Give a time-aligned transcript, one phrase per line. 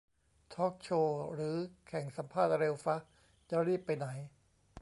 [0.53, 1.55] ทอล์กโชว์ หรือ
[1.87, 2.97] แข่งสัมภาษณ์เร็วฟะ?
[3.49, 4.07] จะรีบไปไหน